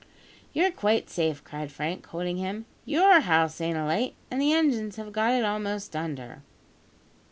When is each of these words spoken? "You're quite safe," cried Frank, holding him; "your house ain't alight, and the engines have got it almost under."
"You're 0.51 0.71
quite 0.71 1.11
safe," 1.11 1.43
cried 1.43 1.71
Frank, 1.71 2.03
holding 2.07 2.37
him; 2.37 2.65
"your 2.85 3.19
house 3.19 3.61
ain't 3.61 3.77
alight, 3.77 4.15
and 4.31 4.41
the 4.41 4.51
engines 4.51 4.95
have 4.95 5.11
got 5.13 5.33
it 5.35 5.45
almost 5.45 5.95
under." 5.95 6.41